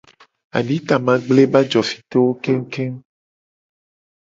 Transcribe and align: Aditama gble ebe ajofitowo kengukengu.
Aditama 0.57 1.13
gble 1.25 1.41
ebe 1.45 1.57
ajofitowo 1.61 2.29
kengukengu. 2.41 3.01